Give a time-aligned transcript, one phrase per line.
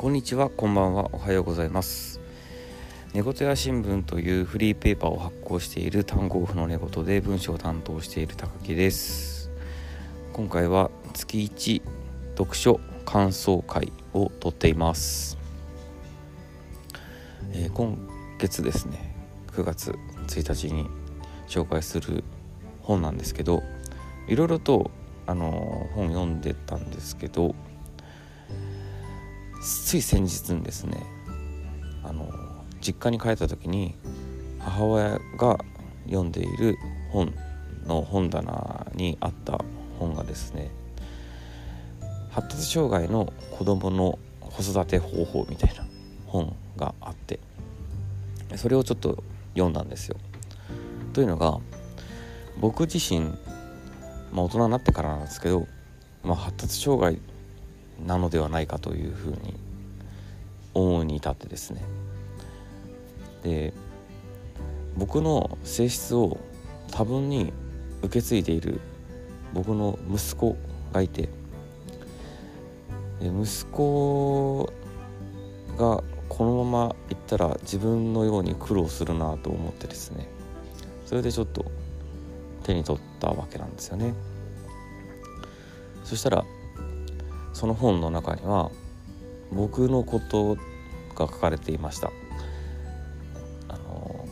[0.00, 2.22] こんにちはこんばんはおはようございます。
[3.12, 9.50] 寝言や新聞というフリーペーパーを発行している単語オフの寝言で文章を担当している高木です。
[10.32, 11.82] 今回は月1
[12.30, 15.36] 読書感想会をとっています、
[17.52, 17.98] えー、今
[18.38, 19.14] 月ですね
[19.48, 19.94] 9月
[20.28, 20.86] 1日に
[21.46, 22.24] 紹介する
[22.80, 23.62] 本なんですけど
[24.28, 24.90] いろいろと
[25.26, 27.54] あの本読んでたんですけど
[29.60, 31.02] つい先日にですね
[32.02, 32.30] あの
[32.80, 33.94] 実家に帰った時に
[34.58, 35.58] 母親が
[36.06, 36.76] 読んでいる
[37.10, 37.34] 本
[37.86, 39.62] の本棚にあった
[39.98, 40.70] 本がですね
[42.30, 45.84] 発達障害の子どもの子育て方法みたいな
[46.26, 47.40] 本があって
[48.56, 49.22] それをちょっと
[49.54, 50.16] 読んだんですよ。
[51.12, 51.58] というのが
[52.60, 53.20] 僕自身、
[54.32, 55.66] まあ、大人になってからなんですけど、
[56.22, 57.20] まあ、発達障害
[58.06, 59.54] なのではないかというふうに
[60.74, 61.82] 思うに至ってですね。
[63.42, 63.72] で
[64.96, 66.38] 僕の性質を
[66.90, 67.52] 多分に
[68.02, 68.80] 受け継いでいる
[69.54, 70.56] 僕の息子
[70.92, 71.28] がいて
[73.20, 74.72] で息子
[75.76, 80.28] がこのままいったら自分のように苦労するなと思ってですね
[81.06, 81.64] それでちょっと
[82.62, 84.14] 手に取ったわけなんですよね。
[86.04, 86.44] そしたら
[87.52, 88.70] その本の中には
[89.52, 92.10] 僕のことが書かれていました。
[93.68, 94.26] あの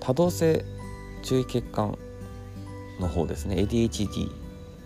[0.00, 0.64] 多動性
[1.22, 1.96] 注意欠陥
[3.00, 3.56] の方ですね。
[3.56, 4.30] ADHD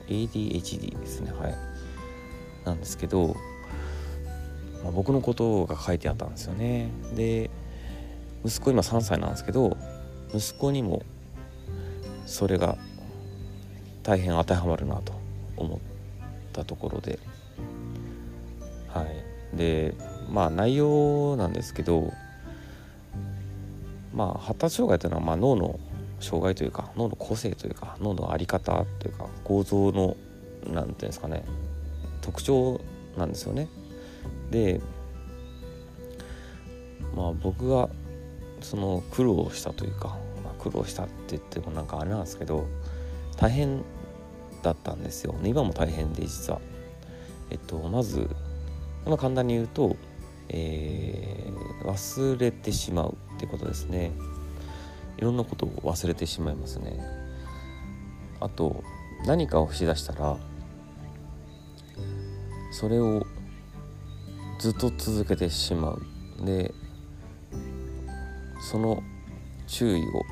[0.08, 1.32] ADHD ですね。
[1.32, 1.54] はい。
[2.64, 3.36] なんですけど、
[4.82, 6.90] まあ、僕のことが書いてあったんですよね。
[7.14, 7.50] で
[8.44, 9.76] 息子今3歳なんですけど
[10.34, 11.02] 息子にも
[12.26, 12.78] それが
[14.02, 15.12] 大変当てはまるなと
[15.56, 15.78] 思っ
[16.52, 17.18] たところで
[19.60, 19.94] で
[20.32, 22.14] まあ内容なんですけど
[24.14, 25.78] まあ発達障害というのはまあ脳の
[26.18, 30.16] 障害というか脳の個性というか脳の在り方というか構造の
[30.64, 31.44] 何て言うんですかね
[32.22, 32.80] 特徴
[33.18, 33.68] なんですよね。
[34.50, 34.80] で
[37.14, 37.90] まあ僕が
[38.62, 42.66] その苦労したというか、まあ、苦労したって言ってもなんかあれなんですけど
[43.36, 43.82] 大変
[44.62, 46.62] だったんですよ今も大変で実は。
[47.50, 48.28] えっとまず、
[49.06, 49.96] まあ、簡単に言うと、
[50.48, 54.12] えー、忘れてしまうってことですね。
[55.18, 57.00] いろんなことを忘れてしまいますね。
[58.40, 58.82] あと
[59.26, 60.36] 何かをしだしたら
[62.72, 63.26] それを
[64.58, 66.02] ずっと続けてしまう
[66.44, 66.72] で
[68.60, 69.02] その
[69.66, 70.24] 注意を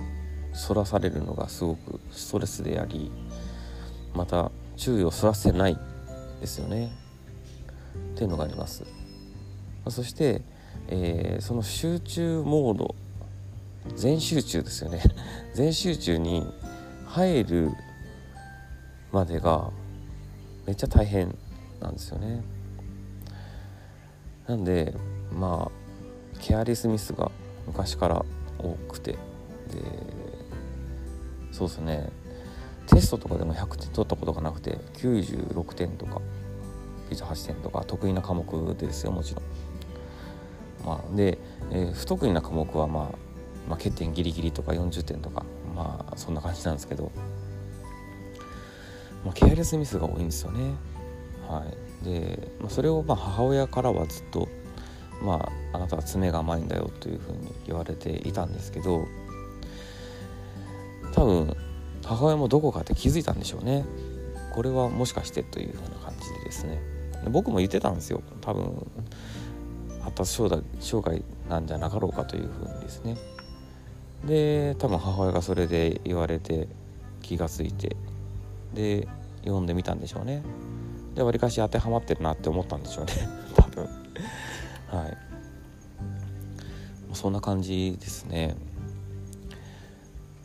[0.55, 3.13] そらされるのがすごくストレスであり
[4.15, 5.79] また注意をそらせない
[6.41, 6.91] ですよね
[8.15, 8.85] っていうのがあります。
[9.89, 10.43] そして、
[10.89, 12.95] えー、その集中モード
[13.95, 15.03] 全集中ですよね。
[15.55, 16.47] 全集中に
[17.07, 17.71] 入る
[19.13, 19.71] までが
[20.67, 21.37] めっちゃ大変
[21.81, 22.43] なんですよね。
[24.47, 24.95] なんで
[25.33, 27.31] まあケアリスミスが
[27.67, 28.25] 昔から
[28.59, 29.19] 多くてで
[31.53, 32.11] そうですね。
[32.87, 36.21] テストとかでも100点取ったことがなくて96点とか。
[37.11, 39.45] 98点とか得意な科目ですよもちろん。
[40.87, 41.39] まあ、で、
[41.71, 43.19] えー、不得意な科目は、まあ、
[43.69, 47.11] まあ欠点ギリギリとか40点とかまあそんな感じなんですけど、
[49.25, 50.75] まあ、ケアレスミスが多いんですよね。
[51.49, 51.65] は
[52.03, 54.49] い、で、まあ、それをまあ母親からはずっと、
[55.23, 59.07] まあ、あなたは爪が甘いんだよというふうに言われていたんですけど
[61.15, 61.57] 多分
[62.05, 63.85] 母親もどこかって気づいたんでしょうね
[64.55, 66.81] これはもしかしてというふうな感じでですね
[67.31, 68.23] 僕も言ってたんですよ。
[68.41, 68.87] 多分
[70.03, 70.33] 発達
[70.81, 73.17] 障害なんじゃなかろうかというふうにですね。
[74.25, 76.69] で多分母親がそれで言われて
[77.23, 77.97] 気が付いて。
[78.75, 79.09] で
[79.45, 80.43] 読んでみたんでしょうね。
[81.15, 83.13] でわりかし当てはまってるなって思ったんでしょうね。
[83.57, 83.85] 多分。
[83.85, 85.17] はい。
[87.13, 88.55] そんな感じですね。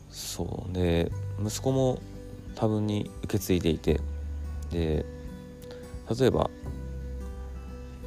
[0.10, 0.74] そう。
[0.74, 2.00] で息子も
[2.56, 4.00] 多分に受け継いでいて。
[4.72, 5.06] で
[6.10, 6.50] 例えば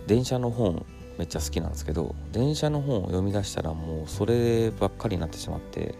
[0.06, 0.84] 電車の本
[1.18, 5.94] めっちゃ好きなんですけど電車の本を読み出したらもうそればっかりになってしまって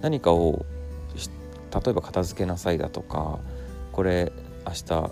[0.00, 0.64] 何かを
[1.14, 3.38] 例えば片付けなさいだとか
[3.92, 4.32] これ
[4.66, 5.10] 明日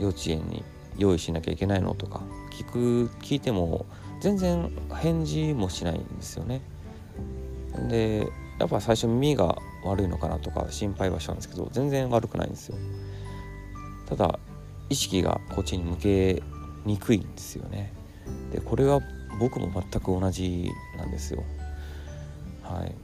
[0.00, 0.64] 幼稚園に
[0.98, 2.22] 用意しなきゃいけないのとか
[2.52, 3.86] 聞く聞いても
[4.20, 6.62] 全然返事もしないんですよね。
[7.88, 8.28] で
[8.58, 12.78] やっぱ最初耳が悪いのかなとか心配はしたんですけど全然悪くないんですよ。
[14.06, 14.38] ただ
[14.88, 16.42] 意識がこっちに向け
[16.84, 17.92] にくいんですよね。
[18.52, 19.00] でこれは
[19.38, 21.42] 僕も全く同じなんですよ。
[22.62, 22.94] はい。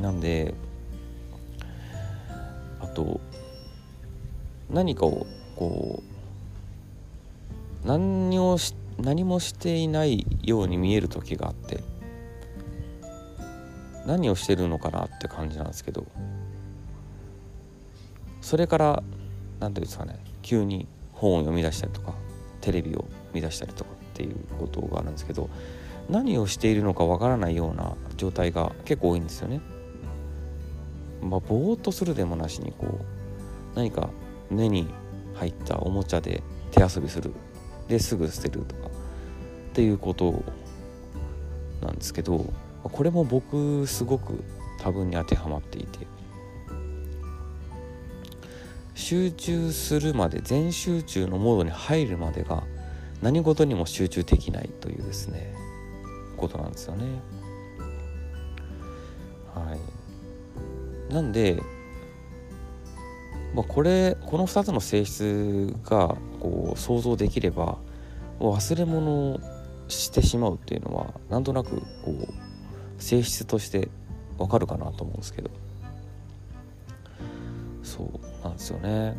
[0.00, 0.54] なんで
[2.80, 3.20] あと
[4.70, 5.26] 何かを
[5.56, 6.02] こ
[7.84, 11.82] う何をし何もしていないように見える時があって
[14.06, 16.06] 何をしてるのかなって感じなんですけど
[18.40, 19.02] それから
[19.60, 22.14] 何ていうんですかね急に本を読み出したりとか
[22.60, 25.48] テレビを見出したりとかっていうことがあるんですけど
[26.08, 29.60] 何をしているのかわからないような状態が結構多いんですよね。
[31.20, 34.10] まあ、ぼーっとするでもなしにこう何か
[34.48, 34.86] 目に
[35.34, 37.32] 入ったおもちゃで手遊びする。
[37.88, 38.90] ですぐ捨てるとかっ
[39.72, 40.42] ていうこと
[41.80, 42.52] なんですけど
[42.82, 44.42] これも僕すごく
[44.80, 46.06] 多分に当てはまっていて。
[48.96, 52.64] 集中するまで全集中のモードに入るまでが
[53.22, 55.54] 何事にも集中できないというですね
[56.36, 57.04] ことなんですよね。
[59.54, 59.76] は
[61.10, 61.62] い、なんで、
[63.54, 67.78] まあ、これこの2つの性質がこう想像できれば
[68.40, 69.40] 忘れ物を
[69.88, 72.28] してしまうっていうのはなんとなくこう
[72.98, 73.88] 性質として
[74.38, 75.50] わかるかなと思うんですけど。
[77.82, 78.35] そう。
[78.56, 79.16] ですよね。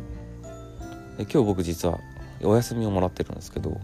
[1.16, 1.98] で今日僕実は
[2.42, 3.80] お休みをもらってるんですけど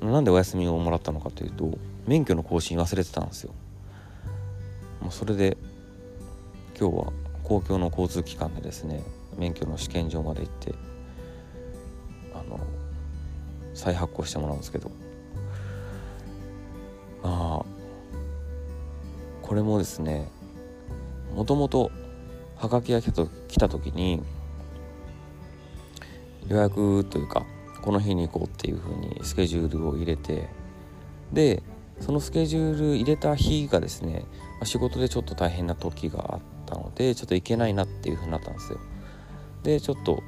[0.00, 1.76] なんでお休みをもらったのかというと
[2.06, 3.52] 免許の更新忘れてたんですよ。
[5.00, 5.56] もうそれで
[6.78, 7.12] 今日は
[7.42, 9.02] 公共の交通機関でですね
[9.36, 10.74] 免許の試験場まで行って
[12.34, 12.60] あの
[13.74, 14.90] 再発行してもらうんですけど。
[17.22, 17.64] まあ
[19.42, 20.28] これもですね
[21.34, 21.90] もともと
[22.56, 23.12] はがきが来
[23.58, 24.22] た時に
[26.50, 27.46] 予約というか
[27.80, 30.48] この日に行こうっていう風にスケジュールを入れて
[31.32, 31.62] で
[32.00, 34.24] そのスケジュール入れた日がですね
[34.64, 38.80] 仕事でちょっと大変な時があったのでちょっと行けないなっていう風になったんですよ。
[39.62, 40.22] でちょっと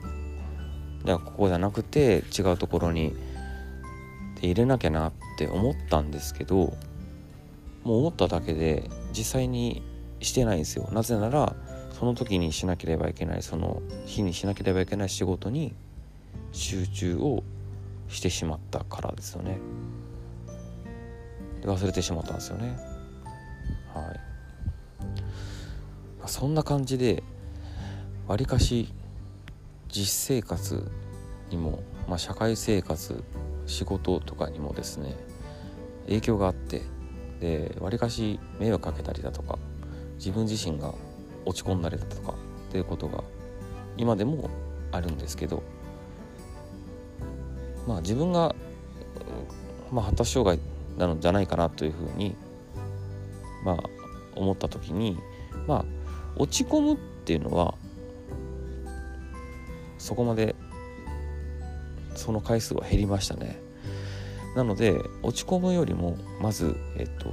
[1.05, 3.15] じゃあここじゃなくて違うところに
[4.41, 6.57] 入れなきゃなって思ったんですけど
[7.85, 9.83] もう思っただけで実際に
[10.21, 10.89] してないんですよ。
[10.93, 11.57] なぜなら
[11.99, 15.75] その時にしなければいけないその日にしなければいけない仕事に
[16.53, 17.43] 集中を
[18.09, 19.59] してしまったからですよね。
[21.61, 22.77] で忘れてしまったんですよね。
[23.95, 24.21] はい。
[26.27, 27.23] そんな感じで
[28.29, 28.93] わりかし
[29.89, 30.91] 実生活
[31.51, 33.23] にも、まあ、社会生活
[33.67, 35.17] 仕事とかにもですね
[36.07, 36.83] 影響があって
[37.41, 39.59] でわりかし迷惑かけたりだとか
[40.17, 40.95] 自分自身が
[41.45, 42.35] 落ち込んだりだとか
[42.69, 43.25] っていうことが
[43.97, 44.49] 今でも
[44.93, 45.63] あるんですけど
[47.87, 48.55] まあ自分が、
[49.91, 50.63] まあ、発達障害
[50.99, 52.35] なのじゃないかなというふうに
[53.65, 53.77] まあ
[54.35, 55.19] 思った時に
[55.67, 55.85] まあ
[56.37, 57.75] 落ち込むっていうのは
[59.99, 60.55] そこまで
[62.15, 63.61] その回数は減りましたね。
[64.55, 67.31] なので落ち込むよりもまずえっと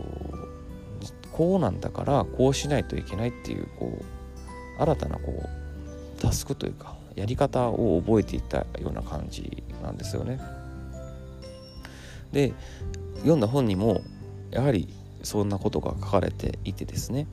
[1.31, 10.39] こうなんだからこうしないといけないっていうこう新たなこうタスクというかやり方を覚えていったような感じなんですよね。
[12.31, 12.53] で
[13.19, 14.01] 読んだ本にも
[14.51, 14.87] やはり
[15.23, 17.27] そんなことが書かれていてですね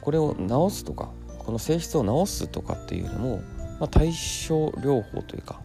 [0.00, 3.42] これを直すとかこの性質を直すとかっていうよりも、
[3.78, 5.60] まあ、対症療法というか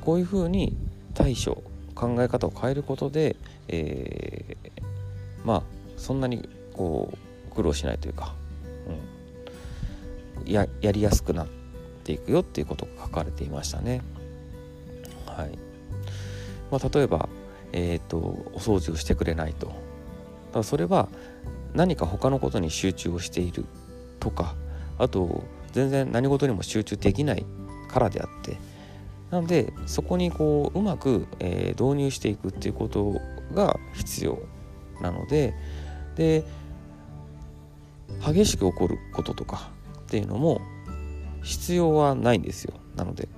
[0.00, 0.76] こういうふうに
[1.14, 1.62] 対処
[1.94, 3.36] 考え方を変えることで、
[3.68, 4.82] えー、
[5.44, 5.62] まあ
[5.96, 7.12] そんなにこ
[7.50, 8.34] う苦労しないというか、
[10.46, 11.46] うん、ややりやすくなっ
[12.04, 14.00] ていくよっていうことが書かれていましたね。
[15.38, 15.58] はい。
[16.70, 17.28] まあ、例えば、
[17.72, 19.72] えーと、お掃除をしてくれないと。
[20.52, 21.08] だそれは
[21.74, 23.66] 何か他のことに集中をしている
[24.18, 24.54] とか
[24.98, 27.44] あと全然何事にも集中できない
[27.88, 28.56] からであって。
[29.30, 33.20] なのでそこにこううまく、えー、導入していくっていうこと
[33.54, 34.38] が必要
[35.00, 35.54] なので。
[36.16, 36.44] で
[38.20, 40.60] 激しく起こることとかっていうのも
[41.42, 42.74] 必要はないんですよ。
[42.96, 43.28] なので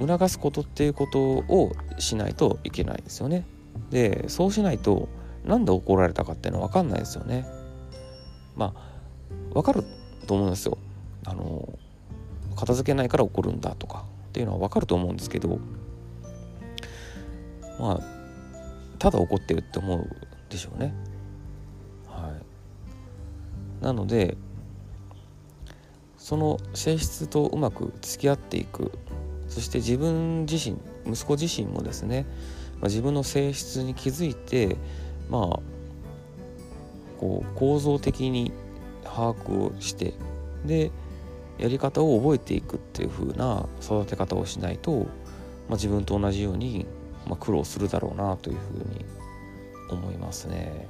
[0.00, 3.44] 促すことっていうことをしないといけないですよね。
[3.90, 5.08] でそうしないと
[5.44, 7.46] なんで怒られたかっていうのは分かんないですよね。
[8.56, 9.84] まあ分かる
[10.26, 10.78] と思うんですよ。
[11.26, 11.68] あの
[12.56, 15.58] 片付けないから怒るんだとかっていうのは分かると思うんですけど
[17.78, 18.00] まあ
[18.98, 20.06] ただ怒ってるって思う
[20.48, 20.94] でしょうね。
[22.06, 22.34] は
[23.80, 24.36] い、なので
[26.16, 28.92] その性質とうまく付き合っていく
[29.50, 32.24] そして自分自身息子自身もですね、
[32.80, 34.76] まあ、自分の性質に気づいて
[35.28, 35.60] まあ
[37.18, 38.52] こう構造的に
[39.04, 40.14] 把握をして
[40.64, 40.90] で
[41.58, 45.06] やり方を覚えていくっていう風な育て方をしないと、まあ、
[45.72, 46.86] 自分と同じように、
[47.26, 49.04] まあ、苦労するだろうなというふうに
[49.90, 50.88] 思いますね。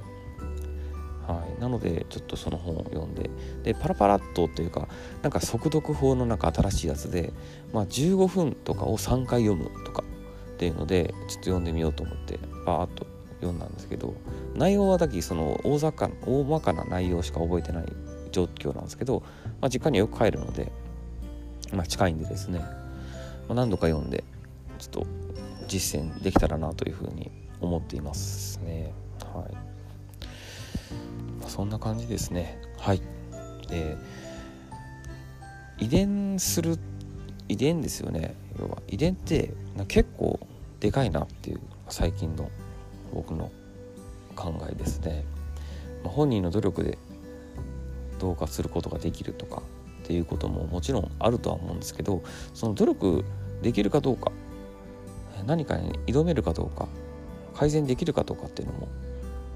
[1.31, 3.29] はい、なのでちょっとその本を読んで
[3.63, 4.87] でパラパラっとというか
[5.21, 7.31] なんか速読法のなんか新しいやつで、
[7.73, 10.03] まあ、15分とかを3回読むとか
[10.53, 13.07] っていうのでちょっと読んでみようと思ってバーッと
[13.39, 14.13] 読んだんですけど
[14.55, 17.85] 内容はだけその大雑把大まかな内容しか覚えてない
[18.31, 19.23] 状況なんですけど、
[19.59, 20.71] まあ、実家にはよく帰るので、
[21.73, 22.67] まあ、近いんでですね、ま
[23.49, 24.23] あ、何度か読んで
[24.79, 25.07] ちょっと
[25.67, 28.93] 実践できたらなというふうに思っていますね。
[29.33, 29.70] はい、
[31.51, 32.57] そんな感じですね。
[32.77, 33.01] はい。
[33.67, 33.97] で
[35.79, 36.77] 遺伝する
[37.49, 39.53] 遺伝ですよね要は遺伝って
[39.87, 40.39] 結構
[40.79, 42.49] でかいなっていう最近の
[43.13, 43.51] 僕の
[44.35, 45.25] 考えですね、
[46.03, 46.97] まあ、本人の努力で
[48.19, 49.61] どうかすることができるとか
[50.03, 53.25] っていうことももちろんあるとは思うんですけどその努力
[53.61, 54.31] できるかどうか
[55.45, 56.87] 何かに挑めるかどうか
[57.53, 58.87] 改善できるかどうかっていうのも、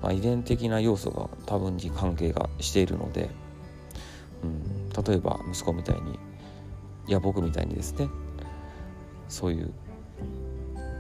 [0.06, 3.28] まあ、遺伝的な要素が多分に関係がしているので、
[4.44, 6.20] うん、例えば息子みたいに
[7.08, 8.08] いや僕みたいにですね
[9.28, 9.74] そういう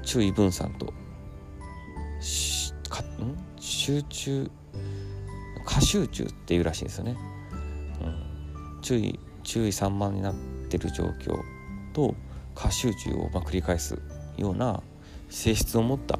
[0.01, 0.91] 注意分散と
[3.59, 4.49] 集中
[5.65, 7.15] 過集中っていうらしいですよね。
[8.81, 10.35] 注意注意散漫になっ
[10.69, 11.39] てる状況
[11.93, 12.15] と
[12.55, 13.99] 過集中をま繰り返す
[14.37, 14.81] ような
[15.29, 16.17] 性質を持った、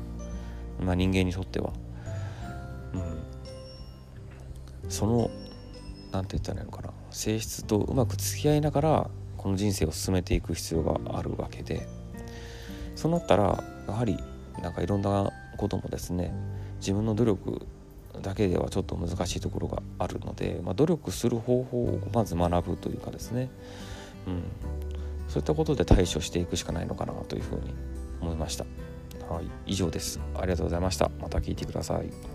[0.79, 1.73] まあ、人間にとっては、
[4.89, 5.29] その
[6.11, 11.87] 何て言ったらいいのかな性質とうまく付き合いながらこの人生を進めていく必要があるわけで
[12.95, 14.17] そうなったらやはり
[14.61, 16.33] なんかいろんなこともですね
[16.79, 17.61] 自分の努力
[18.21, 23.49] だけではちょっと難しいところがあるので、まあ、努力する方法をまず学ぶというかですね、
[24.27, 24.43] うん、
[25.27, 27.73] そういったことで対処していくしかないのかなというふうに
[28.21, 28.65] 思いました。
[29.29, 30.19] はい、以上です。
[30.35, 31.09] ありがとうございました。
[31.19, 32.34] また聞いてください。